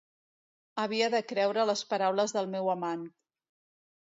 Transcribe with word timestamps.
Havia 0.83 1.09
de 1.15 1.19
creure 1.33 1.65
les 1.71 1.83
paraules 1.91 2.35
del 2.39 2.51
meu 2.55 2.73
amant. 2.77 3.05